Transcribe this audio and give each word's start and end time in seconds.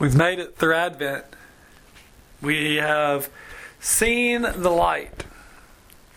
We've 0.00 0.16
made 0.16 0.38
it 0.38 0.56
through 0.56 0.72
Advent. 0.72 1.26
We 2.40 2.76
have 2.76 3.28
seen 3.80 4.40
the 4.40 4.70
light. 4.70 5.24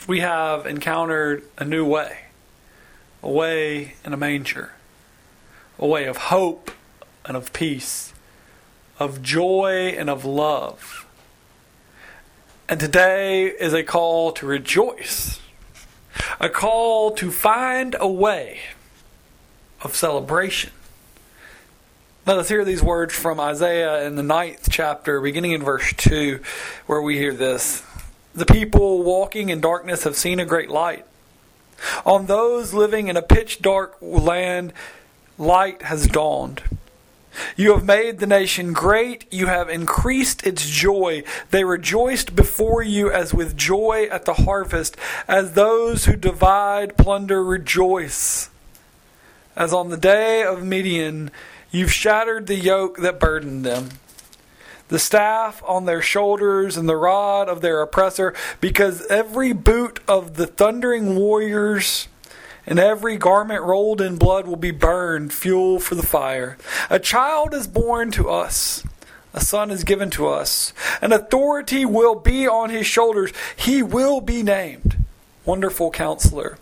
We 0.08 0.22
have 0.22 0.66
encountered 0.66 1.44
a 1.58 1.66
new 1.66 1.86
way, 1.86 2.20
a 3.22 3.30
way 3.30 3.96
in 4.06 4.14
a 4.14 4.18
manger, 4.18 4.72
a 5.78 5.86
way 5.86 6.06
of 6.06 6.16
hope 6.16 6.72
and 7.26 7.36
of 7.36 7.52
peace, 7.52 8.14
of 9.00 9.22
joy 9.22 9.94
and 9.98 10.10
of 10.10 10.24
love. 10.24 11.06
And 12.70 12.80
today 12.80 13.48
is 13.48 13.74
a 13.74 13.84
call 13.84 14.32
to 14.32 14.46
rejoice, 14.46 15.42
a 16.40 16.48
call 16.48 17.12
to 17.16 17.30
find 17.32 17.98
a 18.00 18.08
way 18.08 18.62
of 19.82 19.94
celebration 19.94 20.72
let 22.26 22.38
us 22.38 22.48
hear 22.48 22.64
these 22.64 22.82
words 22.82 23.14
from 23.14 23.40
Isaiah 23.40 24.08
in 24.08 24.16
the 24.16 24.24
ninth 24.24 24.70
chapter, 24.72 25.20
beginning 25.20 25.52
in 25.52 25.62
verse 25.62 25.94
2, 25.98 26.40
where 26.86 27.02
we 27.02 27.18
hear 27.18 27.34
this 27.34 27.84
The 28.34 28.46
people 28.46 29.04
walking 29.04 29.50
in 29.50 29.60
darkness 29.60 30.06
have 30.06 30.16
seen 30.16 30.40
a 30.40 30.46
great 30.46 30.70
light. 30.70 31.06
On 32.06 32.28
those 32.28 32.74
living 32.74 33.10
in 33.10 33.18
a 33.18 33.22
pitch 33.22 33.62
dark 33.62 33.98
land, 34.00 34.72
light 35.38 35.82
has 35.82 36.08
dawned. 36.08 36.62
You 37.58 37.74
have 37.74 37.84
made 37.84 38.20
the 38.20 38.28
nation 38.28 38.72
great. 38.72 39.26
You 39.30 39.48
have 39.48 39.68
increased 39.68 40.48
its 40.48 40.70
joy. 40.70 41.24
They 41.50 41.66
rejoiced 41.66 42.38
before 42.38 42.84
you 42.84 43.12
as 43.12 43.34
with 43.34 43.58
joy 43.58 44.08
at 44.10 44.24
the 44.24 44.36
harvest, 44.36 44.96
as 45.28 45.54
those 45.54 46.06
who 46.06 46.16
divide 46.16 46.96
plunder 46.96 47.44
rejoice. 47.44 48.50
As 49.58 49.74
on 49.74 49.90
the 49.90 49.98
day 49.98 50.44
of 50.44 50.64
Midian, 50.64 51.32
You've 51.74 51.92
shattered 51.92 52.46
the 52.46 52.56
yoke 52.56 52.98
that 52.98 53.20
burdened 53.20 53.66
them, 53.66 53.90
the 54.90 55.00
staff 55.00 55.64
on 55.66 55.86
their 55.86 56.04
shoulders 56.04 56.78
and 56.78 56.88
the 56.88 56.96
rod 56.96 57.50
of 57.50 57.62
their 57.62 57.82
oppressor, 57.82 58.36
because 58.62 59.08
every 59.08 59.54
boot 59.54 60.00
of 60.08 60.36
the 60.36 60.46
thundering 60.46 61.16
warriors 61.16 62.08
and 62.68 62.78
every 62.78 63.18
garment 63.18 63.64
rolled 63.64 64.02
in 64.02 64.18
blood 64.18 64.46
will 64.46 64.56
be 64.56 64.70
burned, 64.70 65.34
fuel 65.34 65.80
for 65.80 65.96
the 65.96 66.06
fire. 66.06 66.60
A 66.92 67.00
child 67.00 67.56
is 67.56 67.68
born 67.68 68.12
to 68.12 68.30
us. 68.30 68.84
A 69.34 69.42
son 69.42 69.72
is 69.72 69.84
given 69.84 70.12
to 70.12 70.28
us. 70.28 70.74
An 71.02 71.12
authority 71.12 71.86
will 71.86 72.14
be 72.14 72.48
on 72.48 72.70
his 72.70 72.86
shoulders. 72.86 73.34
He 73.56 73.82
will 73.82 74.22
be 74.22 74.44
named 74.44 75.04
Wonderful 75.44 75.90
Counselor, 75.90 76.60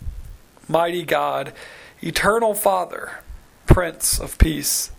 Mighty 0.68 1.04
God, 1.04 1.52
Eternal 2.00 2.54
Father, 2.54 3.18
Prince 3.66 4.18
of 4.18 4.38
Peace. 4.38 4.90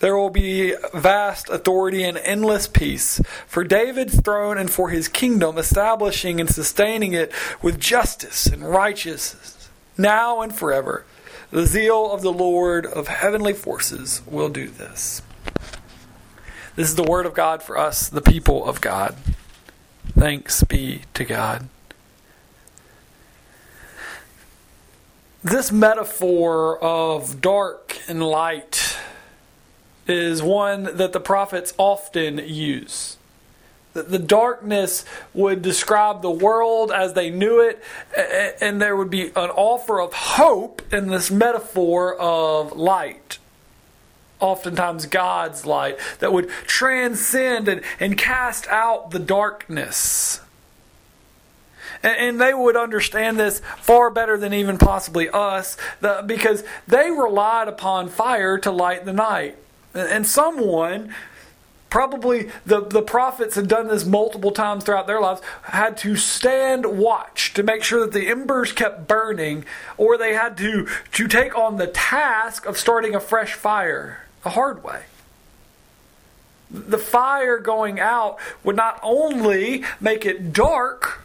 There 0.00 0.16
will 0.16 0.30
be 0.30 0.74
vast 0.92 1.48
authority 1.48 2.04
and 2.04 2.18
endless 2.18 2.66
peace 2.66 3.20
for 3.46 3.64
David's 3.64 4.20
throne 4.20 4.58
and 4.58 4.70
for 4.70 4.90
his 4.90 5.08
kingdom, 5.08 5.58
establishing 5.58 6.40
and 6.40 6.48
sustaining 6.48 7.12
it 7.12 7.32
with 7.62 7.80
justice 7.80 8.46
and 8.46 8.68
righteousness, 8.68 9.68
now 9.96 10.40
and 10.40 10.54
forever. 10.54 11.04
The 11.50 11.66
zeal 11.66 12.10
of 12.10 12.22
the 12.22 12.32
Lord 12.32 12.84
of 12.86 13.08
heavenly 13.08 13.52
forces 13.52 14.22
will 14.26 14.48
do 14.48 14.68
this. 14.68 15.22
This 16.76 16.88
is 16.88 16.96
the 16.96 17.04
word 17.04 17.26
of 17.26 17.34
God 17.34 17.62
for 17.62 17.78
us, 17.78 18.08
the 18.08 18.20
people 18.20 18.64
of 18.66 18.80
God. 18.80 19.14
Thanks 20.18 20.64
be 20.64 21.02
to 21.14 21.24
God. 21.24 21.68
This 25.44 25.70
metaphor 25.70 26.82
of 26.82 27.40
dark 27.40 27.98
and 28.08 28.22
light 28.22 28.74
is 30.06 30.42
one 30.42 30.96
that 30.96 31.12
the 31.12 31.20
prophets 31.20 31.72
often 31.78 32.38
use. 32.38 33.16
The 33.94 34.18
darkness 34.18 35.04
would 35.34 35.62
describe 35.62 36.20
the 36.20 36.30
world 36.30 36.90
as 36.90 37.12
they 37.12 37.30
knew 37.30 37.60
it, 37.60 37.80
and 38.60 38.82
there 38.82 38.96
would 38.96 39.10
be 39.10 39.26
an 39.28 39.50
offer 39.50 40.00
of 40.00 40.12
hope 40.12 40.82
in 40.92 41.06
this 41.08 41.30
metaphor 41.30 42.16
of 42.16 42.72
light. 42.72 43.38
Oftentimes, 44.40 45.06
God's 45.06 45.64
light 45.64 45.96
that 46.18 46.32
would 46.32 46.48
transcend 46.66 47.68
and, 47.68 47.82
and 48.00 48.18
cast 48.18 48.66
out 48.66 49.12
the 49.12 49.20
darkness. 49.20 50.40
And, 52.02 52.16
and 52.18 52.40
they 52.40 52.52
would 52.52 52.76
understand 52.76 53.38
this 53.38 53.60
far 53.78 54.10
better 54.10 54.36
than 54.36 54.52
even 54.52 54.76
possibly 54.76 55.28
us 55.30 55.76
the, 56.00 56.24
because 56.26 56.64
they 56.88 57.12
relied 57.12 57.68
upon 57.68 58.08
fire 58.08 58.58
to 58.58 58.72
light 58.72 59.04
the 59.04 59.12
night. 59.12 59.56
And 59.94 60.26
someone, 60.26 61.14
probably 61.88 62.50
the, 62.66 62.80
the 62.80 63.02
prophets 63.02 63.54
had 63.54 63.68
done 63.68 63.86
this 63.86 64.04
multiple 64.04 64.50
times 64.50 64.84
throughout 64.84 65.06
their 65.06 65.20
lives, 65.20 65.40
had 65.62 65.96
to 65.98 66.16
stand 66.16 66.84
watch 66.84 67.54
to 67.54 67.62
make 67.62 67.84
sure 67.84 68.00
that 68.00 68.12
the 68.12 68.28
embers 68.28 68.72
kept 68.72 69.06
burning, 69.06 69.64
or 69.96 70.18
they 70.18 70.34
had 70.34 70.56
to, 70.58 70.88
to 71.12 71.28
take 71.28 71.56
on 71.56 71.76
the 71.76 71.86
task 71.86 72.66
of 72.66 72.76
starting 72.76 73.14
a 73.14 73.20
fresh 73.20 73.54
fire 73.54 74.26
the 74.42 74.50
hard 74.50 74.82
way. 74.82 75.04
The 76.70 76.98
fire 76.98 77.58
going 77.58 78.00
out 78.00 78.38
would 78.64 78.74
not 78.74 78.98
only 79.02 79.84
make 80.00 80.26
it 80.26 80.52
dark, 80.52 81.22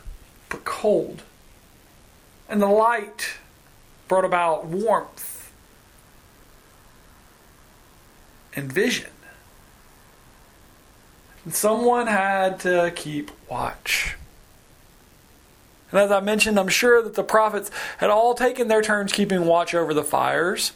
but 0.50 0.64
cold. 0.64 1.24
And 2.48 2.62
the 2.62 2.68
light 2.68 3.38
brought 4.08 4.26
about 4.26 4.66
warmth 4.66 5.29
and 8.56 8.72
vision. 8.72 9.12
And 11.46 11.54
someone 11.54 12.08
had 12.08 12.60
to 12.62 12.92
keep 12.96 13.32
watch. 13.50 14.16
And 15.92 16.00
as 16.00 16.12
I 16.12 16.20
mentioned, 16.20 16.60
I'm 16.60 16.68
sure 16.68 17.02
that 17.02 17.16
the 17.16 17.24
prophets 17.24 17.72
had 17.98 18.10
all 18.10 18.36
taken 18.36 18.68
their 18.68 18.82
turns 18.82 19.12
keeping 19.12 19.46
watch 19.46 19.74
over 19.74 19.94
the 19.94 20.04
fires. 20.04 20.74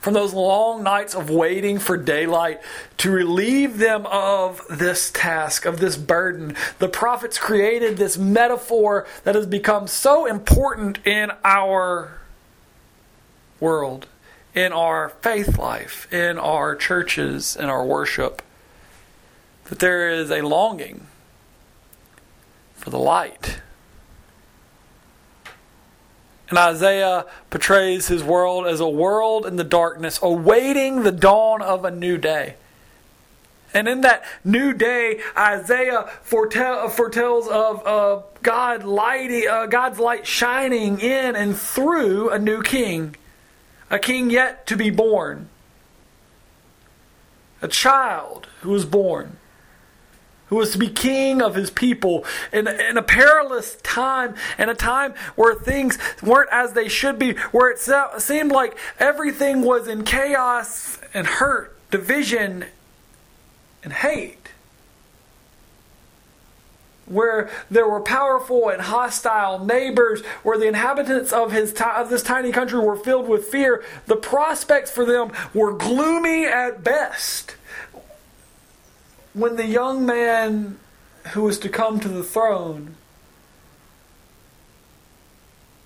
From 0.00 0.14
those 0.14 0.32
long 0.32 0.84
nights 0.84 1.14
of 1.14 1.28
waiting 1.28 1.80
for 1.80 1.96
daylight 1.96 2.60
to 2.98 3.10
relieve 3.10 3.78
them 3.78 4.06
of 4.06 4.60
this 4.70 5.10
task, 5.10 5.64
of 5.64 5.80
this 5.80 5.96
burden, 5.96 6.54
the 6.78 6.88
prophets 6.88 7.36
created 7.36 7.96
this 7.96 8.16
metaphor 8.16 9.08
that 9.24 9.34
has 9.34 9.46
become 9.46 9.88
so 9.88 10.26
important 10.26 11.04
in 11.04 11.32
our 11.42 12.20
world 13.58 14.06
in 14.54 14.72
our 14.72 15.10
faith 15.20 15.58
life, 15.58 16.12
in 16.12 16.38
our 16.38 16.76
churches, 16.76 17.56
in 17.56 17.66
our 17.66 17.84
worship, 17.84 18.42
that 19.64 19.78
there 19.78 20.10
is 20.10 20.30
a 20.30 20.42
longing 20.42 21.06
for 22.74 22.90
the 22.90 22.98
light. 22.98 23.60
And 26.50 26.58
Isaiah 26.58 27.24
portrays 27.48 28.08
his 28.08 28.22
world 28.22 28.66
as 28.66 28.80
a 28.80 28.88
world 28.88 29.46
in 29.46 29.56
the 29.56 29.64
darkness, 29.64 30.18
awaiting 30.20 31.02
the 31.02 31.12
dawn 31.12 31.62
of 31.62 31.84
a 31.86 31.90
new 31.90 32.18
day. 32.18 32.56
And 33.72 33.88
in 33.88 34.02
that 34.02 34.22
new 34.44 34.74
day, 34.74 35.22
Isaiah 35.34 36.10
foretell, 36.22 36.90
foretells 36.90 37.48
of 37.48 37.82
God 38.42 38.82
uh, 38.82 39.66
God's 39.66 39.98
light 39.98 40.26
shining 40.26 41.00
in 41.00 41.36
and 41.36 41.56
through 41.56 42.28
a 42.28 42.38
new 42.38 42.62
king 42.62 43.16
a 43.92 43.98
king 43.98 44.30
yet 44.30 44.66
to 44.66 44.76
be 44.76 44.90
born, 44.90 45.50
a 47.60 47.68
child 47.68 48.48
who 48.62 48.70
was 48.70 48.86
born, 48.86 49.36
who 50.46 50.56
was 50.56 50.72
to 50.72 50.78
be 50.78 50.88
king 50.88 51.42
of 51.42 51.54
his 51.54 51.70
people 51.70 52.24
in, 52.52 52.66
in 52.66 52.96
a 52.96 53.02
perilous 53.02 53.76
time, 53.82 54.34
in 54.58 54.70
a 54.70 54.74
time 54.74 55.12
where 55.36 55.54
things 55.54 55.98
weren't 56.22 56.48
as 56.50 56.72
they 56.72 56.88
should 56.88 57.18
be, 57.18 57.34
where 57.52 57.70
it 57.70 57.78
seemed 58.20 58.50
like 58.50 58.76
everything 58.98 59.62
was 59.62 59.86
in 59.86 60.02
chaos 60.04 60.98
and 61.12 61.26
hurt, 61.26 61.78
division, 61.90 62.64
and 63.84 63.92
hate 63.92 64.41
where 67.06 67.50
there 67.70 67.88
were 67.88 68.00
powerful 68.00 68.68
and 68.68 68.82
hostile 68.82 69.64
neighbors, 69.64 70.24
where 70.42 70.58
the 70.58 70.66
inhabitants 70.66 71.32
of, 71.32 71.52
his, 71.52 71.74
of 71.80 72.10
this 72.10 72.22
tiny 72.22 72.52
country 72.52 72.78
were 72.78 72.96
filled 72.96 73.28
with 73.28 73.46
fear, 73.46 73.84
the 74.06 74.16
prospects 74.16 74.90
for 74.90 75.04
them 75.04 75.32
were 75.52 75.72
gloomy 75.72 76.44
at 76.44 76.84
best. 76.84 77.56
When 79.34 79.56
the 79.56 79.66
young 79.66 80.06
man 80.06 80.78
who 81.32 81.42
was 81.42 81.58
to 81.60 81.68
come 81.68 82.00
to 82.00 82.08
the 82.08 82.22
throne, 82.22 82.96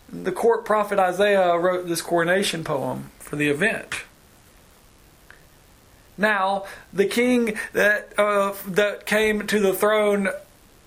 the 0.09 0.33
court 0.33 0.65
prophet 0.65 0.99
Isaiah 0.99 1.57
wrote 1.59 1.89
this 1.89 2.03
coronation 2.03 2.65
poem 2.65 3.11
for 3.19 3.37
the 3.37 3.49
event. 3.49 4.05
Now, 6.19 6.65
the 6.93 7.05
king 7.05 7.59
that 7.73 8.19
uh, 8.19 8.55
that 8.67 9.05
came 9.05 9.47
to 9.49 9.61
the 9.61 9.75
throne 9.75 10.29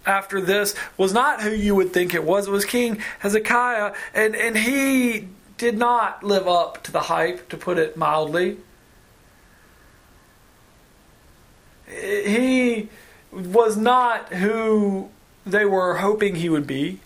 after 0.09 0.41
this 0.41 0.73
was 0.97 1.13
not 1.13 1.43
who 1.43 1.51
you 1.51 1.75
would 1.75 1.93
think 1.93 2.15
it 2.15 2.23
was. 2.23 2.47
It 2.47 2.51
was 2.51 2.65
King 2.65 2.99
Hezekiah, 3.19 3.93
and, 4.13 4.35
and 4.35 4.57
he 4.57 5.27
did 5.57 5.77
not 5.77 6.23
live 6.23 6.47
up 6.47 6.83
to 6.85 6.91
the 6.91 7.01
hype, 7.01 7.47
to 7.49 7.57
put 7.57 7.77
it 7.77 7.95
mildly. 7.95 8.57
He 11.87 12.89
was 13.31 13.77
not 13.77 14.33
who 14.33 15.09
they 15.45 15.65
were 15.65 15.97
hoping 15.97 16.35
he 16.35 16.49
would 16.49 16.65
be. 16.65 16.99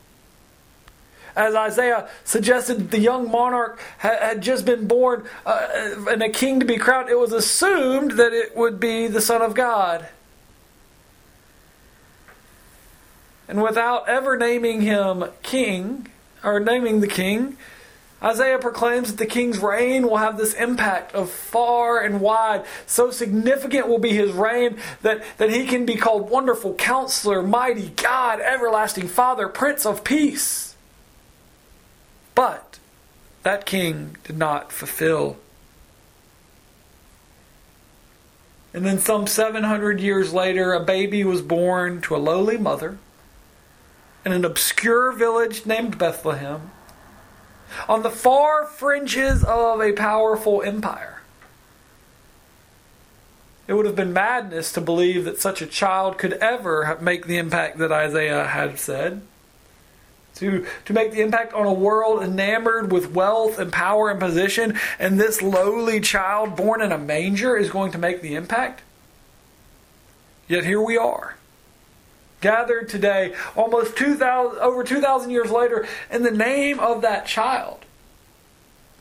As 1.36 1.56
Isaiah 1.56 2.10
suggested, 2.24 2.92
the 2.92 3.00
young 3.00 3.30
monarch 3.30 3.80
had 3.98 4.42
just 4.42 4.66
been 4.66 4.88
born 4.88 5.26
uh, 5.46 6.06
and 6.10 6.22
a 6.22 6.30
king 6.30 6.60
to 6.60 6.66
be 6.66 6.78
crowned. 6.78 7.10
It 7.10 7.18
was 7.18 7.34
assumed 7.34 8.12
that 8.12 8.34
it 8.34 8.56
would 8.56 8.80
be 8.80 9.08
the 9.08 9.22
Son 9.22 9.42
of 9.42 9.56
God. 9.56 10.08
And 13.54 13.62
without 13.62 14.10
ever 14.10 14.36
naming 14.36 14.82
him 14.82 15.26
king, 15.44 16.08
or 16.44 16.60
naming 16.60 17.02
the 17.02 17.08
king, 17.08 17.56
Isaiah 18.20 18.58
proclaims 18.58 19.12
that 19.12 19.18
the 19.18 19.28
king's 19.28 19.60
reign 19.60 20.08
will 20.08 20.18
have 20.18 20.40
this 20.40 20.56
impact 20.56 21.14
of 21.14 21.30
far 21.30 22.00
and 22.02 22.20
wide. 22.20 22.66
So 22.88 23.12
significant 23.12 23.88
will 23.88 24.00
be 24.00 24.10
his 24.10 24.32
reign 24.32 24.80
that, 25.04 25.24
that 25.38 25.52
he 25.52 25.68
can 25.68 25.86
be 25.86 25.98
called 25.98 26.32
Wonderful 26.32 26.74
Counselor, 26.74 27.44
Mighty 27.44 27.90
God, 27.90 28.40
Everlasting 28.40 29.08
Father, 29.08 29.48
Prince 29.48 29.86
of 29.86 30.04
Peace. 30.04 30.76
But 32.34 32.80
that 33.44 33.68
king 33.68 34.18
did 34.24 34.40
not 34.40 34.72
fulfill. 34.72 35.38
And 38.74 38.84
then, 38.84 38.98
some 38.98 39.28
700 39.28 40.00
years 40.00 40.34
later, 40.34 40.74
a 40.74 40.84
baby 40.84 41.24
was 41.24 41.44
born 41.44 42.02
to 42.02 42.16
a 42.16 42.18
lowly 42.18 42.58
mother 42.58 42.98
in 44.26 44.32
an 44.32 44.46
obscure 44.46 45.12
village 45.12 45.66
named 45.66 45.98
Bethlehem 45.98 46.72
on 47.90 48.04
the 48.04 48.10
far 48.10 48.66
fringes 48.66 49.44
of 49.44 49.82
a 49.82 49.94
powerful 49.94 50.62
empire. 50.62 51.22
It 53.68 53.74
would 53.74 53.86
have 53.86 53.96
been 53.96 54.14
madness 54.14 54.72
to 54.74 54.82
believe 54.82 55.26
that 55.26 55.40
such 55.40 55.62
a 55.62 55.66
child 55.66 56.18
could 56.18 56.34
ever 56.34 56.98
make 57.02 57.26
the 57.26 57.38
impact 57.38 57.78
that 57.78 57.92
Isaiah 57.92 58.46
had 58.46 58.80
said. 58.80 59.22
To, 60.36 60.66
to 60.86 60.94
make 60.94 61.12
the 61.12 61.22
impact 61.22 61.54
on 61.54 61.68
a 61.68 61.74
world 61.74 62.24
enamored 62.24 62.92
with 62.92 63.12
wealth 63.12 63.60
and 63.60 63.72
power 63.72 64.10
and 64.10 64.20
position, 64.20 64.80
and 64.98 65.20
this 65.20 65.42
lowly 65.42 66.00
child 66.00 66.56
born 66.56 66.82
in 66.82 66.92
a 66.92 66.98
manger 66.98 67.56
is 67.56 67.70
going 67.70 67.92
to 67.92 68.00
make 68.00 68.22
the 68.22 68.36
impact? 68.36 68.82
Yet 70.48 70.66
here 70.66 70.82
we 70.82 70.98
are 70.98 71.36
gathered 72.44 72.90
today, 72.90 73.34
almost 73.56 73.98
2,000, 73.98 74.60
over 74.60 74.84
2,000 74.84 75.32
years 75.32 75.50
later, 75.50 75.88
in 76.12 76.22
the 76.22 76.32
name 76.32 76.80
of 76.80 77.02
that 77.02 77.26
child. 77.26 77.80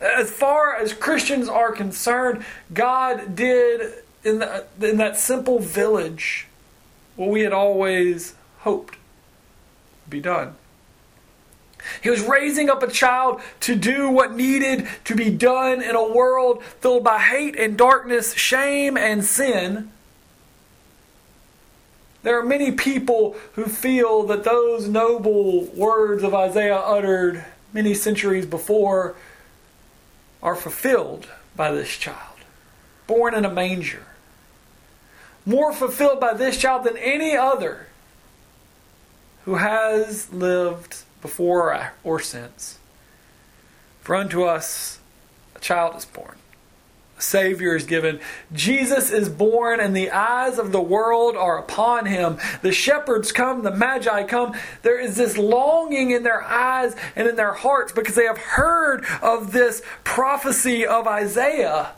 As 0.01 0.31
far 0.31 0.77
as 0.77 0.95
Christians 0.95 1.49
are 1.49 1.73
concerned, 1.73 2.45
God 2.73 3.37
did 3.37 3.93
in, 4.25 4.39
the, 4.39 4.65
in 4.81 4.97
that 4.97 5.17
simple 5.17 5.59
village 5.59 6.47
what 7.17 7.29
we 7.29 7.43
had 7.43 7.53
always 7.53 8.35
hoped 8.61 8.97
be 10.09 10.21
done. 10.21 10.55
He 12.01 12.11
was 12.11 12.21
raising 12.21 12.71
up 12.71 12.83
a 12.83 12.91
child 12.91 13.41
to 13.61 13.75
do 13.75 14.09
what 14.09 14.35
needed 14.35 14.87
to 15.05 15.17
be 15.17 15.31
done 15.31 15.83
in 15.83 15.97
a 15.97 16.13
world 16.13 16.63
filled 16.81 17.03
by 17.03 17.19
hate 17.19 17.57
and 17.59 17.77
darkness, 17.77 18.35
shame 18.35 18.97
and 18.97 19.25
sin. 19.25 19.91
There 22.23 22.39
are 22.39 22.45
many 22.45 22.73
people 22.73 23.37
who 23.55 23.65
feel 23.65 24.23
that 24.25 24.45
those 24.45 24.89
noble 24.89 25.65
words 25.75 26.23
of 26.23 26.35
Isaiah 26.35 26.77
uttered 26.77 27.45
many 27.73 27.95
centuries 27.95 28.47
before 28.47 29.17
are 30.43 30.55
fulfilled 30.55 31.29
by 31.57 31.73
this 31.73 31.97
child, 31.97 32.39
born 33.07 33.35
in 33.35 33.45
a 33.45 33.51
manger. 33.51 34.07
More 35.45 35.73
fulfilled 35.73 36.21
by 36.21 36.35
this 36.35 36.57
child 36.57 36.85
than 36.85 36.97
any 36.97 37.37
other 37.37 37.89
who 39.45 39.57
has 39.57 40.33
lived 40.33 41.03
before 41.21 41.93
or 42.05 42.21
since. 42.21 42.79
For 44.03 44.15
unto 44.15 44.45
us 44.45 45.01
a 45.57 45.59
child 45.59 45.97
is 45.97 46.05
born 46.05 46.37
Savior 47.23 47.77
is 47.77 47.85
given. 47.85 48.21
Jesus 48.53 49.11
is 49.11 49.29
born, 49.29 49.81
and 49.81 49.97
the 49.97 50.11
eyes 50.11 50.59
of 50.59 50.73
the 50.73 50.81
world 50.81 51.37
are 51.37 51.59
upon 51.59 52.07
him. 52.07 52.39
The 52.63 52.73
shepherds 52.73 53.33
come, 53.33 53.63
the 53.63 53.71
magi 53.71 54.25
come. 54.25 54.55
There 54.83 55.01
is 55.01 55.17
this 55.17 55.39
longing 55.39 56.11
in 56.11 56.23
their 56.23 56.43
eyes 56.43 56.95
and 57.17 57.29
in 57.29 57.37
their 57.37 57.55
hearts 57.55 57.93
because 57.93 58.15
they 58.15 58.27
have 58.27 58.39
heard 58.39 59.05
of 59.23 59.53
this 59.53 59.83
prophecy 60.05 60.87
of 60.87 61.07
Isaiah. 61.07 61.93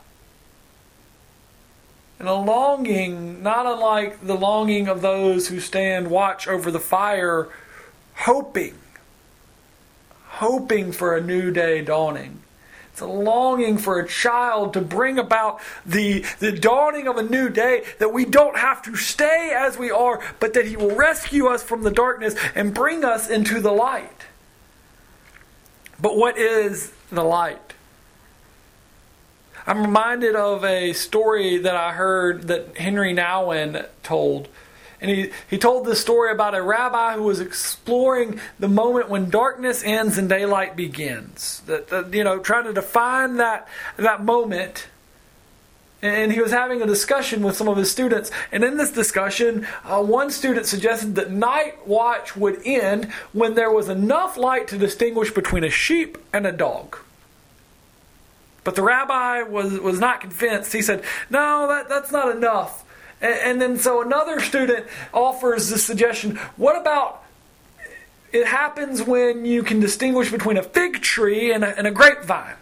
And 2.18 2.28
a 2.28 2.34
longing, 2.34 3.42
not 3.42 3.66
unlike 3.66 4.24
the 4.24 4.36
longing 4.36 4.88
of 4.88 5.02
those 5.02 5.48
who 5.48 5.60
stand 5.60 6.10
watch 6.10 6.46
over 6.46 6.70
the 6.70 6.80
fire, 6.80 7.48
hoping, 8.14 8.78
hoping 10.26 10.92
for 10.92 11.16
a 11.16 11.20
new 11.20 11.50
day 11.50 11.82
dawning. 11.82 12.43
It's 12.94 13.00
a 13.00 13.06
longing 13.06 13.78
for 13.78 13.98
a 13.98 14.06
child 14.06 14.74
to 14.74 14.80
bring 14.80 15.18
about 15.18 15.58
the, 15.84 16.24
the 16.38 16.52
dawning 16.52 17.08
of 17.08 17.16
a 17.16 17.24
new 17.24 17.48
day, 17.48 17.82
that 17.98 18.12
we 18.12 18.24
don't 18.24 18.56
have 18.56 18.82
to 18.82 18.94
stay 18.94 19.52
as 19.52 19.76
we 19.76 19.90
are, 19.90 20.22
but 20.38 20.54
that 20.54 20.64
He 20.64 20.76
will 20.76 20.94
rescue 20.94 21.48
us 21.48 21.60
from 21.60 21.82
the 21.82 21.90
darkness 21.90 22.36
and 22.54 22.72
bring 22.72 23.04
us 23.04 23.28
into 23.28 23.60
the 23.60 23.72
light. 23.72 24.26
But 26.00 26.16
what 26.16 26.38
is 26.38 26.92
the 27.10 27.24
light? 27.24 27.74
I'm 29.66 29.80
reminded 29.80 30.36
of 30.36 30.64
a 30.64 30.92
story 30.92 31.58
that 31.58 31.74
I 31.74 31.94
heard 31.94 32.46
that 32.46 32.78
Henri 32.78 33.12
Nouwen 33.12 33.88
told 34.04 34.46
and 35.04 35.12
he, 35.12 35.30
he 35.50 35.58
told 35.58 35.84
this 35.84 36.00
story 36.00 36.32
about 36.32 36.54
a 36.54 36.62
rabbi 36.62 37.12
who 37.12 37.24
was 37.24 37.38
exploring 37.38 38.40
the 38.58 38.68
moment 38.68 39.10
when 39.10 39.28
darkness 39.28 39.82
ends 39.84 40.16
and 40.16 40.30
daylight 40.30 40.76
begins. 40.76 41.60
That, 41.66 42.08
you 42.14 42.24
know, 42.24 42.38
trying 42.38 42.64
to 42.64 42.72
define 42.72 43.36
that 43.36 43.68
that 43.98 44.24
moment. 44.24 44.86
And 46.00 46.32
he 46.32 46.40
was 46.40 46.52
having 46.52 46.80
a 46.80 46.86
discussion 46.86 47.42
with 47.42 47.54
some 47.54 47.68
of 47.68 47.76
his 47.76 47.90
students. 47.90 48.30
And 48.50 48.64
in 48.64 48.78
this 48.78 48.92
discussion, 48.92 49.66
uh, 49.84 50.02
one 50.02 50.30
student 50.30 50.64
suggested 50.64 51.16
that 51.16 51.30
night 51.30 51.86
watch 51.86 52.34
would 52.34 52.62
end 52.64 53.12
when 53.34 53.56
there 53.56 53.70
was 53.70 53.90
enough 53.90 54.38
light 54.38 54.68
to 54.68 54.78
distinguish 54.78 55.30
between 55.30 55.64
a 55.64 55.70
sheep 55.70 56.16
and 56.32 56.46
a 56.46 56.52
dog. 56.52 56.96
But 58.64 58.74
the 58.74 58.82
rabbi 58.82 59.42
was, 59.42 59.78
was 59.80 60.00
not 60.00 60.22
convinced. 60.22 60.72
He 60.72 60.80
said, 60.80 61.04
No, 61.28 61.68
that, 61.68 61.90
that's 61.90 62.10
not 62.10 62.34
enough. 62.34 62.83
And, 63.24 63.34
and 63.34 63.62
then 63.62 63.78
so 63.78 64.02
another 64.02 64.38
student 64.38 64.86
offers 65.12 65.70
the 65.70 65.78
suggestion 65.78 66.36
what 66.56 66.78
about 66.78 67.24
it 68.32 68.46
happens 68.46 69.02
when 69.02 69.46
you 69.46 69.62
can 69.62 69.80
distinguish 69.80 70.30
between 70.30 70.58
a 70.58 70.62
fig 70.62 71.00
tree 71.00 71.50
and 71.50 71.64
a, 71.64 71.76
and 71.78 71.86
a 71.86 71.90
grapevine? 71.90 72.56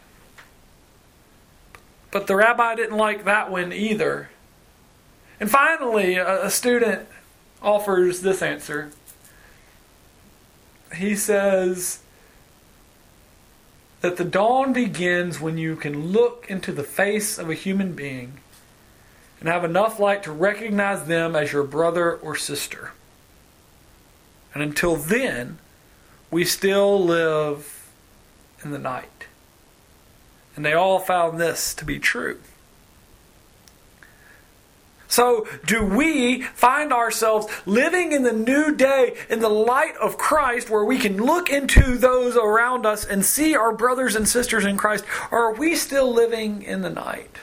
But 2.13 2.27
the 2.27 2.37
rabbi 2.37 2.77
didn't 2.77 2.97
like 2.97 3.25
that 3.25 3.51
one 3.51 3.73
either. 3.73 4.29
And 5.41 5.51
finally, 5.51 6.15
a, 6.17 6.45
a 6.45 6.51
student 6.51 7.09
offers 7.63 8.21
this 8.21 8.43
answer. 8.43 8.93
He 10.95 11.17
says 11.17 12.01
that 14.03 14.19
the 14.19 14.25
dawn 14.25 14.75
begins 14.75 15.41
when 15.41 15.57
you 15.57 15.75
can 15.75 16.13
look 16.13 16.47
into 16.49 16.71
the 16.71 16.85
face 16.85 17.39
of 17.39 17.49
a 17.49 17.55
human 17.55 17.95
being 17.95 18.42
and 19.43 19.49
have 19.49 19.65
enough 19.65 19.99
light 19.99 20.23
to 20.23 20.31
recognize 20.31 21.07
them 21.07 21.35
as 21.35 21.53
your 21.53 21.65
brother 21.65 22.15
or 22.15 22.37
sister. 22.37 22.93
And 24.55 24.63
until 24.63 24.95
then, 24.95 25.59
we 26.31 26.45
still 26.45 27.05
live 27.05 27.91
in 28.63 28.71
the 28.71 28.79
night. 28.79 29.27
And 30.55 30.65
they 30.65 30.75
all 30.75 31.01
found 31.01 31.41
this 31.41 31.75
to 31.75 31.85
be 31.85 31.99
true. 31.99 32.39
So, 35.09 35.49
do 35.67 35.85
we 35.85 36.43
find 36.43 36.93
ourselves 36.93 37.49
living 37.67 38.13
in 38.13 38.23
the 38.23 38.33
new 38.33 38.77
day 38.77 39.17
in 39.29 39.41
the 39.41 39.49
light 39.49 39.97
of 40.01 40.17
Christ 40.17 40.71
where 40.71 40.85
we 40.85 40.99
can 40.99 41.17
look 41.17 41.51
into 41.51 41.99
those 41.99 42.37
around 42.37 42.87
us 42.87 43.05
and 43.05 43.25
see 43.25 43.57
our 43.57 43.73
brothers 43.73 44.15
and 44.15 44.29
sisters 44.29 44.65
in 44.65 44.77
Christ? 44.77 45.05
Or 45.33 45.47
are 45.47 45.55
we 45.55 45.75
still 45.75 46.15
living 46.15 46.63
in 46.63 46.83
the 46.83 46.91
night? 46.91 47.39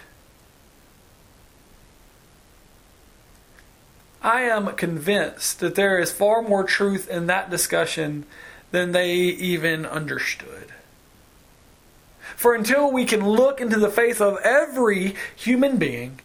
I 4.22 4.42
am 4.42 4.76
convinced 4.76 5.60
that 5.60 5.76
there 5.76 5.98
is 5.98 6.12
far 6.12 6.42
more 6.42 6.64
truth 6.64 7.10
in 7.10 7.28
that 7.28 7.50
discussion 7.50 8.26
than 8.72 8.92
they 8.92 9.14
even 9.14 9.86
understood. 9.86 10.74
For 12.36 12.54
until 12.54 12.92
we 12.92 13.06
can 13.06 13.28
look 13.28 13.60
into 13.60 13.80
the 13.80 13.90
face 13.90 14.22
of 14.22 14.38
every 14.44 15.16
human 15.36 15.78
being 15.78 16.20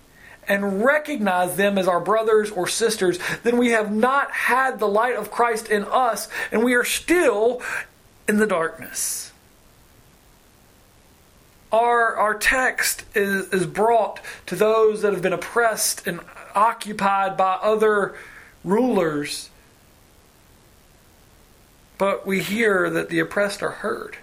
and 0.46 0.84
recognize 0.84 1.56
them 1.56 1.78
as 1.78 1.88
our 1.88 2.00
brothers 2.00 2.50
or 2.50 2.68
sisters, 2.68 3.18
then 3.42 3.56
we 3.56 3.70
have 3.70 3.92
not 3.92 4.30
had 4.30 4.78
the 4.78 4.88
light 4.88 5.16
of 5.16 5.30
Christ 5.30 5.68
in 5.68 5.84
us 5.84 6.28
and 6.52 6.62
we 6.62 6.74
are 6.74 6.84
still 6.84 7.62
in 8.28 8.36
the 8.36 8.46
darkness. 8.46 9.32
Our, 11.72 12.14
our 12.14 12.34
text 12.34 13.04
is, 13.14 13.48
is 13.48 13.66
brought 13.66 14.20
to 14.46 14.54
those 14.54 15.02
that 15.02 15.12
have 15.12 15.22
been 15.22 15.32
oppressed 15.32 16.06
and 16.06 16.20
occupied 16.54 17.36
by 17.36 17.54
other 17.54 18.14
rulers. 18.64 19.50
But 21.98 22.26
we 22.26 22.40
hear 22.40 22.90
that 22.90 23.08
the 23.08 23.20
oppressed 23.20 23.62
are 23.62 23.70
heard, 23.70 24.18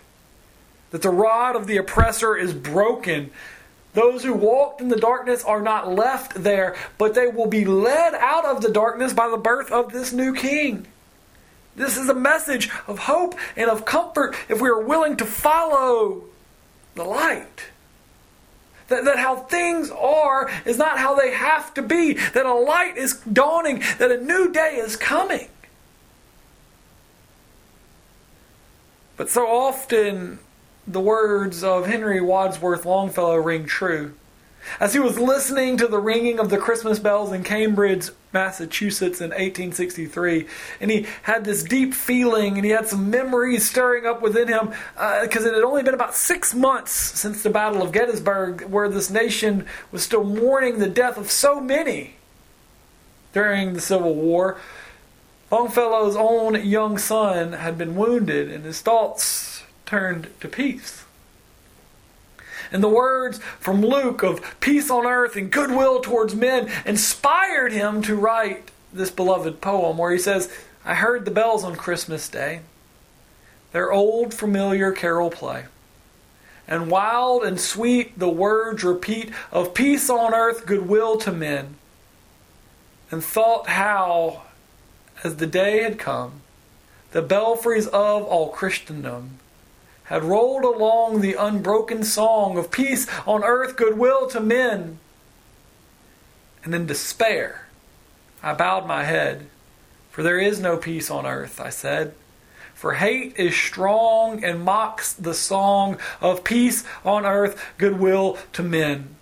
that 0.91 1.01
the 1.01 1.09
rod 1.09 1.55
of 1.55 1.67
the 1.67 1.77
oppressor 1.77 2.35
is 2.35 2.53
broken. 2.53 3.31
Those 3.93 4.23
who 4.23 4.33
walked 4.33 4.81
in 4.81 4.89
the 4.89 4.97
darkness 4.97 5.43
are 5.43 5.61
not 5.61 5.91
left 5.91 6.43
there, 6.43 6.75
but 6.97 7.13
they 7.13 7.27
will 7.27 7.47
be 7.47 7.65
led 7.65 8.13
out 8.13 8.45
of 8.45 8.61
the 8.61 8.71
darkness 8.71 9.13
by 9.13 9.29
the 9.29 9.37
birth 9.37 9.71
of 9.71 9.91
this 9.91 10.11
new 10.13 10.33
king. 10.33 10.87
This 11.75 11.97
is 11.97 12.09
a 12.09 12.13
message 12.13 12.69
of 12.87 12.99
hope 12.99 13.35
and 13.55 13.69
of 13.69 13.85
comfort 13.85 14.35
if 14.49 14.61
we 14.61 14.69
are 14.69 14.81
willing 14.81 15.17
to 15.17 15.25
follow 15.25 16.23
the 16.95 17.03
light. 17.03 17.70
That, 18.91 19.05
that 19.05 19.17
how 19.17 19.37
things 19.37 19.89
are 19.89 20.51
is 20.65 20.77
not 20.77 20.99
how 20.99 21.15
they 21.15 21.31
have 21.31 21.73
to 21.75 21.81
be. 21.81 22.13
That 22.13 22.45
a 22.45 22.53
light 22.53 22.97
is 22.97 23.13
dawning, 23.21 23.81
that 23.99 24.11
a 24.11 24.21
new 24.21 24.51
day 24.51 24.75
is 24.75 24.97
coming. 24.97 25.47
But 29.15 29.29
so 29.29 29.47
often 29.47 30.39
the 30.85 30.99
words 30.99 31.63
of 31.63 31.85
Henry 31.85 32.19
Wadsworth 32.19 32.85
Longfellow 32.85 33.37
ring 33.37 33.65
true. 33.65 34.13
As 34.79 34.93
he 34.93 34.99
was 34.99 35.19
listening 35.19 35.77
to 35.77 35.87
the 35.87 35.99
ringing 35.99 36.39
of 36.39 36.49
the 36.49 36.57
Christmas 36.57 36.99
bells 36.99 37.31
in 37.31 37.43
Cambridge, 37.43 38.09
Massachusetts 38.33 39.19
in 39.19 39.29
1863, 39.29 40.47
and 40.79 40.91
he 40.91 41.05
had 41.23 41.43
this 41.43 41.63
deep 41.63 41.93
feeling 41.93 42.55
and 42.55 42.65
he 42.65 42.71
had 42.71 42.87
some 42.87 43.09
memories 43.09 43.69
stirring 43.69 44.05
up 44.05 44.21
within 44.21 44.47
him 44.47 44.71
because 45.21 45.45
uh, 45.45 45.49
it 45.49 45.55
had 45.55 45.63
only 45.63 45.83
been 45.83 45.93
about 45.93 46.15
six 46.15 46.53
months 46.53 46.91
since 46.91 47.43
the 47.43 47.49
Battle 47.49 47.81
of 47.81 47.91
Gettysburg, 47.91 48.63
where 48.63 48.89
this 48.89 49.09
nation 49.09 49.65
was 49.91 50.03
still 50.03 50.23
mourning 50.23 50.79
the 50.79 50.89
death 50.89 51.17
of 51.17 51.29
so 51.29 51.59
many 51.59 52.15
during 53.33 53.73
the 53.73 53.81
Civil 53.81 54.15
War. 54.15 54.57
Longfellow's 55.51 56.15
own 56.15 56.65
young 56.65 56.97
son 56.97 57.53
had 57.53 57.77
been 57.77 57.95
wounded, 57.95 58.49
and 58.49 58.63
his 58.63 58.79
thoughts 58.79 59.63
turned 59.85 60.29
to 60.39 60.47
peace. 60.47 61.00
And 62.71 62.81
the 62.81 62.89
words 62.89 63.39
from 63.59 63.81
Luke 63.81 64.23
of 64.23 64.59
peace 64.59 64.89
on 64.89 65.05
earth 65.05 65.35
and 65.35 65.51
goodwill 65.51 65.99
towards 65.99 66.33
men 66.33 66.71
inspired 66.85 67.73
him 67.73 68.01
to 68.03 68.15
write 68.15 68.71
this 68.93 69.11
beloved 69.11 69.59
poem 69.61 69.97
where 69.97 70.11
he 70.11 70.17
says, 70.17 70.51
I 70.85 70.95
heard 70.95 71.25
the 71.25 71.31
bells 71.31 71.63
on 71.63 71.75
Christmas 71.75 72.29
Day, 72.29 72.61
their 73.71 73.91
old 73.91 74.33
familiar 74.33 74.91
carol 74.91 75.29
play. 75.29 75.65
And 76.67 76.89
wild 76.89 77.43
and 77.43 77.59
sweet 77.59 78.17
the 78.17 78.29
words 78.29 78.83
repeat 78.83 79.31
of 79.51 79.73
peace 79.73 80.09
on 80.09 80.33
earth, 80.33 80.65
goodwill 80.65 81.17
to 81.17 81.31
men. 81.31 81.75
And 83.11 83.21
thought 83.21 83.67
how, 83.67 84.43
as 85.23 85.35
the 85.35 85.47
day 85.47 85.83
had 85.83 85.99
come, 85.99 86.41
the 87.11 87.21
belfries 87.21 87.87
of 87.87 88.23
all 88.23 88.49
Christendom 88.49 89.39
had 90.11 90.25
rolled 90.25 90.65
along 90.65 91.21
the 91.21 91.35
unbroken 91.35 92.03
song 92.03 92.57
of 92.57 92.69
peace 92.69 93.07
on 93.25 93.45
earth, 93.45 93.77
goodwill 93.77 94.27
to 94.27 94.41
men. 94.41 94.99
And 96.65 96.75
in 96.75 96.85
despair, 96.85 97.69
I 98.43 98.53
bowed 98.53 98.85
my 98.85 99.05
head, 99.05 99.47
for 100.09 100.21
there 100.21 100.37
is 100.37 100.59
no 100.59 100.75
peace 100.75 101.09
on 101.09 101.25
earth, 101.25 101.61
I 101.61 101.69
said. 101.69 102.13
For 102.73 102.95
hate 102.95 103.37
is 103.37 103.55
strong 103.55 104.43
and 104.43 104.65
mocks 104.65 105.13
the 105.13 105.33
song 105.33 105.97
of 106.19 106.43
peace 106.43 106.83
on 107.05 107.25
earth, 107.25 107.63
goodwill 107.77 108.37
to 108.51 108.63
men. 108.63 109.15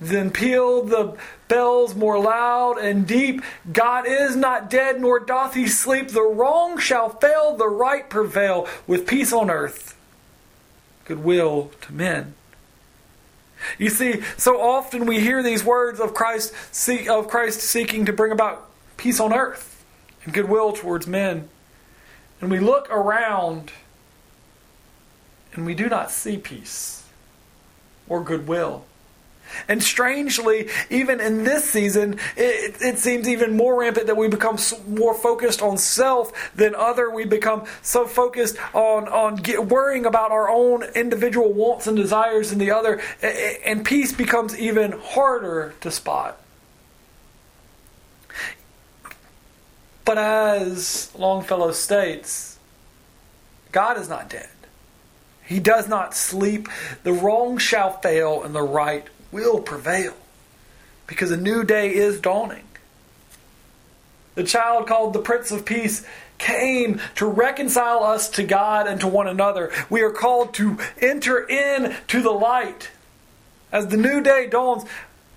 Then 0.00 0.30
pealed 0.30 0.88
the 0.88 1.16
bells 1.48 1.94
more 1.94 2.18
loud 2.18 2.78
and 2.78 3.06
deep. 3.06 3.42
God 3.70 4.06
is 4.06 4.34
not 4.34 4.70
dead, 4.70 5.00
nor 5.00 5.20
doth 5.20 5.54
he 5.54 5.66
sleep. 5.66 6.08
The 6.08 6.22
wrong 6.22 6.78
shall 6.78 7.10
fail, 7.10 7.54
the 7.56 7.68
right 7.68 8.08
prevail, 8.08 8.66
with 8.86 9.06
peace 9.06 9.32
on 9.32 9.50
earth, 9.50 9.96
goodwill 11.04 11.70
to 11.82 11.92
men. 11.92 12.34
You 13.78 13.90
see, 13.90 14.22
so 14.38 14.60
often 14.60 15.04
we 15.04 15.20
hear 15.20 15.42
these 15.42 15.62
words 15.62 16.00
of 16.00 16.14
Christ, 16.14 16.54
of 17.08 17.28
Christ 17.28 17.60
seeking 17.60 18.06
to 18.06 18.12
bring 18.12 18.32
about 18.32 18.70
peace 18.96 19.20
on 19.20 19.34
earth 19.34 19.84
and 20.24 20.32
goodwill 20.32 20.72
towards 20.72 21.06
men. 21.06 21.48
And 22.40 22.50
we 22.50 22.58
look 22.58 22.88
around 22.90 23.72
and 25.52 25.66
we 25.66 25.74
do 25.74 25.88
not 25.88 26.10
see 26.10 26.38
peace 26.38 27.04
or 28.08 28.22
goodwill. 28.22 28.86
And 29.68 29.82
strangely, 29.82 30.68
even 30.90 31.20
in 31.20 31.44
this 31.44 31.68
season, 31.68 32.18
it, 32.36 32.76
it, 32.80 32.98
seems 32.98 33.28
even 33.28 33.56
more 33.56 33.80
rampant 33.80 34.06
that 34.06 34.16
we 34.16 34.28
become 34.28 34.58
more 34.86 35.14
focused 35.14 35.62
on 35.62 35.78
self 35.78 36.32
than 36.54 36.74
other. 36.74 37.10
We 37.10 37.24
become 37.24 37.64
so 37.82 38.06
focused 38.06 38.56
on 38.74 39.08
on 39.08 39.36
get, 39.36 39.66
worrying 39.66 40.06
about 40.06 40.30
our 40.32 40.48
own 40.48 40.84
individual 40.94 41.52
wants 41.52 41.86
and 41.86 41.96
desires 41.96 42.50
than 42.50 42.58
the 42.58 42.70
other, 42.70 43.00
and 43.64 43.84
peace 43.84 44.12
becomes 44.12 44.58
even 44.58 44.92
harder 44.92 45.74
to 45.80 45.90
spot. 45.90 46.40
But 50.04 50.18
as 50.18 51.10
Longfellow 51.16 51.72
states, 51.72 52.58
God 53.72 53.96
is 53.98 54.08
not 54.08 54.28
dead. 54.28 54.48
He 55.44 55.60
does 55.60 55.88
not 55.88 56.14
sleep. 56.14 56.68
The 57.02 57.12
wrong 57.12 57.58
shall 57.58 57.92
fail, 57.98 58.42
and 58.42 58.54
the 58.54 58.62
right 58.62 59.06
will 59.32 59.60
prevail 59.60 60.14
because 61.06 61.30
a 61.30 61.36
new 61.36 61.64
day 61.64 61.94
is 61.94 62.20
dawning. 62.20 62.64
The 64.34 64.44
child 64.44 64.86
called 64.86 65.12
the 65.12 65.20
Prince 65.20 65.50
of 65.50 65.64
Peace 65.64 66.06
came 66.38 67.00
to 67.16 67.26
reconcile 67.26 68.02
us 68.02 68.28
to 68.30 68.42
God 68.42 68.86
and 68.86 69.00
to 69.00 69.06
one 69.06 69.26
another. 69.26 69.70
We 69.90 70.02
are 70.02 70.10
called 70.10 70.54
to 70.54 70.78
enter 71.00 71.46
in 71.46 71.94
to 72.08 72.22
the 72.22 72.30
light. 72.30 72.90
As 73.72 73.88
the 73.88 73.96
new 73.96 74.20
day 74.20 74.48
dawns, 74.48 74.84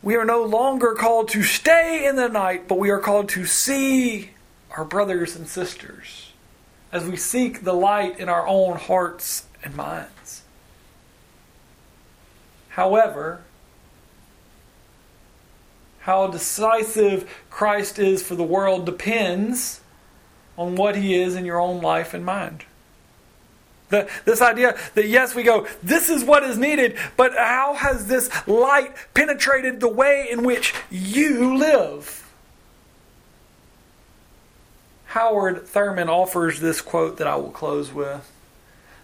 we 0.01 0.15
are 0.15 0.25
no 0.25 0.43
longer 0.43 0.93
called 0.93 1.29
to 1.29 1.43
stay 1.43 2.05
in 2.05 2.15
the 2.15 2.29
night, 2.29 2.67
but 2.67 2.79
we 2.79 2.89
are 2.89 2.99
called 2.99 3.29
to 3.29 3.45
see 3.45 4.31
our 4.71 4.85
brothers 4.85 5.35
and 5.35 5.47
sisters 5.47 6.31
as 6.91 7.05
we 7.05 7.17
seek 7.17 7.63
the 7.63 7.73
light 7.73 8.19
in 8.19 8.29
our 8.29 8.47
own 8.47 8.77
hearts 8.77 9.45
and 9.63 9.75
minds. 9.75 10.43
However, 12.69 13.41
how 16.03 16.27
decisive 16.27 17.29
Christ 17.49 17.97
is 17.97 18.21
for 18.21 18.35
the 18.35 18.43
world 18.43 18.85
depends 18.85 19.79
on 20.57 20.75
what 20.75 20.97
he 20.97 21.15
is 21.15 21.33
in 21.33 21.45
your 21.45 21.61
own 21.61 21.81
life 21.81 22.13
and 22.13 22.25
mind. 22.25 22.65
The, 23.87 24.09
this 24.25 24.41
idea 24.41 24.77
that 24.95 25.07
yes, 25.07 25.33
we 25.33 25.43
go, 25.43 25.65
this 25.81 26.09
is 26.09 26.25
what 26.25 26.43
is 26.43 26.57
needed, 26.57 26.97
but 27.15 27.33
how 27.37 27.75
has 27.75 28.07
this 28.07 28.29
light 28.45 28.93
penetrated 29.13 29.79
the 29.79 29.87
way 29.87 30.27
in 30.29 30.43
which 30.43 30.73
you 30.91 31.55
live? 31.55 32.29
Howard 35.05 35.65
Thurman 35.65 36.09
offers 36.09 36.59
this 36.59 36.81
quote 36.81 37.17
that 37.17 37.27
I 37.27 37.37
will 37.37 37.51
close 37.51 37.93
with. 37.93 38.29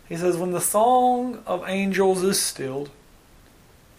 He 0.09 0.17
says, 0.17 0.35
When 0.35 0.51
the 0.51 0.59
song 0.59 1.43
of 1.45 1.63
angels 1.65 2.23
is 2.23 2.41
stilled, 2.41 2.89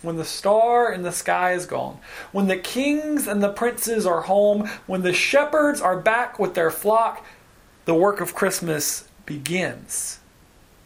when 0.03 0.17
the 0.17 0.25
star 0.25 0.93
in 0.93 1.03
the 1.03 1.13
sky 1.13 1.53
is 1.53 1.67
gone, 1.67 1.99
when 2.33 2.47
the 2.47 2.57
kings 2.57 3.27
and 3.27 3.43
the 3.43 3.53
princes 3.53 4.07
are 4.07 4.23
home, 4.23 4.69
when 4.87 5.03
the 5.03 5.13
shepherds 5.13 5.81
are 5.81 5.99
back 5.99 6.39
with 6.39 6.55
their 6.55 6.71
flock, 6.71 7.25
the 7.85 7.95
work 7.95 8.21
of 8.21 8.35
Christmas 8.35 9.09
begins. 9.27 10.21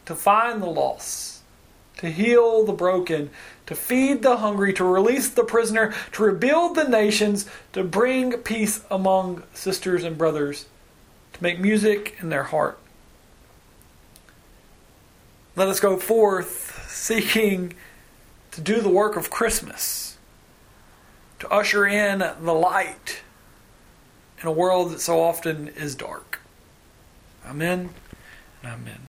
To 0.05 0.15
find 0.15 0.61
the 0.61 0.67
lost, 0.67 1.41
to 1.97 2.11
heal 2.11 2.63
the 2.63 2.73
broken, 2.73 3.29
to 3.65 3.75
feed 3.75 4.21
the 4.21 4.37
hungry, 4.37 4.73
to 4.73 4.83
release 4.83 5.29
the 5.29 5.43
prisoner, 5.43 5.93
to 6.11 6.23
rebuild 6.23 6.75
the 6.75 6.87
nations, 6.87 7.49
to 7.73 7.83
bring 7.83 8.33
peace 8.33 8.83
among 8.91 9.43
sisters 9.53 10.03
and 10.03 10.17
brothers, 10.17 10.67
to 11.33 11.43
make 11.43 11.59
music 11.59 12.17
in 12.19 12.29
their 12.29 12.43
heart. 12.43 12.77
Let 15.55 15.69
us 15.69 15.79
go 15.79 15.97
forth 15.97 16.85
seeking 16.89 17.73
to 18.55 18.61
do 18.61 18.79
the 18.79 18.89
work 18.89 19.17
of 19.17 19.29
Christmas, 19.29 20.17
to 21.39 21.49
usher 21.49 21.85
in 21.85 22.19
the 22.19 22.53
light 22.53 23.21
in 24.41 24.47
a 24.47 24.51
world 24.51 24.91
that 24.91 25.01
so 25.01 25.21
often 25.21 25.67
is 25.67 25.93
dark. 25.93 26.39
Amen 27.45 27.89
and 28.63 28.71
amen. 28.71 29.01